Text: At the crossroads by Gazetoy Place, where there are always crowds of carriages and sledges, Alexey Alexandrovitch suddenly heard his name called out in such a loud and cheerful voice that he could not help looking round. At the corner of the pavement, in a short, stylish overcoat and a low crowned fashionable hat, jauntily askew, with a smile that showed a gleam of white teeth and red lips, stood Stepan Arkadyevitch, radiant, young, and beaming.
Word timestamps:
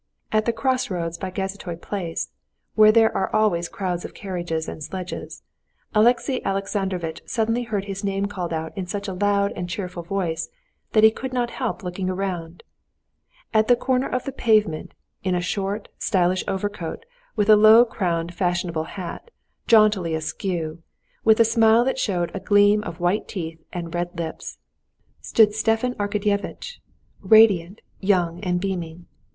At 0.31 0.45
the 0.45 0.51
crossroads 0.51 1.19
by 1.19 1.29
Gazetoy 1.29 1.75
Place, 1.79 2.31
where 2.73 2.91
there 2.91 3.15
are 3.15 3.29
always 3.35 3.69
crowds 3.69 4.03
of 4.03 4.15
carriages 4.15 4.67
and 4.67 4.83
sledges, 4.83 5.43
Alexey 5.93 6.43
Alexandrovitch 6.43 7.21
suddenly 7.27 7.61
heard 7.65 7.85
his 7.85 8.03
name 8.03 8.25
called 8.25 8.51
out 8.51 8.75
in 8.75 8.87
such 8.87 9.07
a 9.07 9.13
loud 9.13 9.53
and 9.55 9.69
cheerful 9.69 10.01
voice 10.01 10.49
that 10.93 11.03
he 11.03 11.11
could 11.11 11.33
not 11.33 11.51
help 11.51 11.83
looking 11.83 12.07
round. 12.07 12.63
At 13.53 13.67
the 13.67 13.75
corner 13.75 14.07
of 14.09 14.23
the 14.25 14.31
pavement, 14.31 14.95
in 15.21 15.35
a 15.35 15.39
short, 15.39 15.87
stylish 15.99 16.43
overcoat 16.47 17.05
and 17.37 17.47
a 17.49 17.55
low 17.55 17.85
crowned 17.85 18.33
fashionable 18.33 18.85
hat, 18.97 19.29
jauntily 19.67 20.15
askew, 20.15 20.81
with 21.23 21.39
a 21.39 21.45
smile 21.45 21.85
that 21.85 21.99
showed 21.99 22.31
a 22.33 22.39
gleam 22.39 22.81
of 22.85 22.99
white 22.99 23.27
teeth 23.27 23.59
and 23.71 23.93
red 23.93 24.17
lips, 24.17 24.57
stood 25.21 25.53
Stepan 25.53 25.93
Arkadyevitch, 25.99 26.79
radiant, 27.21 27.81
young, 27.99 28.43
and 28.43 28.59
beaming. 28.59 29.05